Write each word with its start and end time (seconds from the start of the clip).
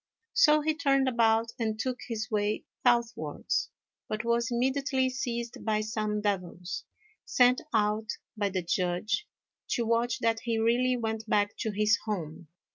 So 0.33 0.61
he 0.61 0.73
turned 0.73 1.07
about 1.07 1.51
and 1.59 1.79
took 1.79 1.99
his 2.07 2.31
way 2.31 2.65
southwards, 2.81 3.69
but 4.09 4.25
was 4.25 4.49
immediately 4.49 5.11
seized 5.11 5.63
by 5.63 5.81
some 5.81 6.21
devils, 6.21 6.85
sent 7.23 7.61
out 7.71 8.09
by 8.35 8.49
the 8.49 8.63
Judge 8.63 9.27
to 9.73 9.85
watch 9.85 10.17
that 10.17 10.39
he 10.39 10.57
really 10.57 10.97
went 10.97 11.29
back 11.29 11.55
to 11.59 11.69
his 11.69 11.99
home. 12.05 12.47